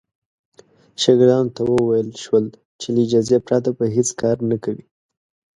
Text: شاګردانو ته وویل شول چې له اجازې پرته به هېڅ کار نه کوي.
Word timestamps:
شاګردانو 1.01 1.53
ته 1.55 1.61
وویل 1.65 2.09
شول 2.23 2.45
چې 2.79 2.87
له 2.93 2.99
اجازې 3.05 3.37
پرته 3.47 3.69
به 3.77 3.85
هېڅ 3.95 4.09
کار 4.21 4.37
نه 4.49 4.57
کوي. 4.63 4.85